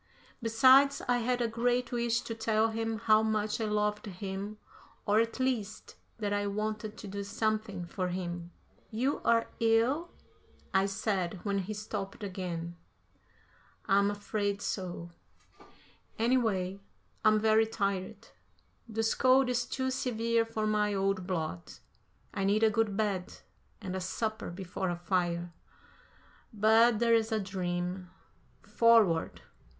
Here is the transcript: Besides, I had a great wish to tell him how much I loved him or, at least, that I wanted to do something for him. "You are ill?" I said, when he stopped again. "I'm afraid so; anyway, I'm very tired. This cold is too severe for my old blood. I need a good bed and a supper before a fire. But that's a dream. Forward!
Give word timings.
Besides, 0.41 1.03
I 1.07 1.19
had 1.19 1.41
a 1.43 1.47
great 1.47 1.91
wish 1.91 2.21
to 2.21 2.33
tell 2.33 2.69
him 2.69 2.97
how 2.97 3.21
much 3.21 3.61
I 3.61 3.65
loved 3.65 4.07
him 4.07 4.57
or, 5.05 5.19
at 5.19 5.39
least, 5.39 5.95
that 6.17 6.33
I 6.33 6.47
wanted 6.47 6.97
to 6.97 7.07
do 7.07 7.23
something 7.23 7.85
for 7.85 8.07
him. 8.07 8.49
"You 8.89 9.21
are 9.23 9.45
ill?" 9.59 10.09
I 10.73 10.87
said, 10.87 11.39
when 11.45 11.59
he 11.59 11.75
stopped 11.75 12.23
again. 12.23 12.77
"I'm 13.85 14.09
afraid 14.09 14.59
so; 14.63 15.11
anyway, 16.17 16.79
I'm 17.23 17.39
very 17.39 17.67
tired. 17.67 18.29
This 18.89 19.13
cold 19.13 19.49
is 19.49 19.65
too 19.67 19.91
severe 19.91 20.45
for 20.45 20.65
my 20.65 20.95
old 20.95 21.27
blood. 21.27 21.73
I 22.33 22.43
need 22.43 22.63
a 22.63 22.71
good 22.71 22.97
bed 22.97 23.37
and 23.79 23.95
a 23.95 24.01
supper 24.01 24.49
before 24.49 24.89
a 24.89 24.95
fire. 24.95 25.53
But 26.51 26.97
that's 26.97 27.31
a 27.31 27.39
dream. 27.39 28.09
Forward! 28.63 29.43